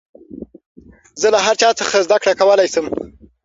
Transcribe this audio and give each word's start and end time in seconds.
زه 1.21 1.27
له 1.33 1.39
هر 1.45 1.55
چا 1.61 1.69
څخه 1.79 2.03
زدکړه 2.05 2.33
کولاى 2.39 2.67
سم. 2.73 2.85